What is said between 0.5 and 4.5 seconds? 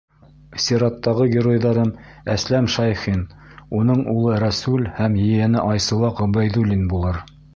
Сираттағы геройҙарым Әсләм Шәйхин, уның улы